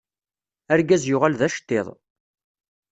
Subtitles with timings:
[0.73, 1.87] Argaz yuɣal d aceṭṭiḍ.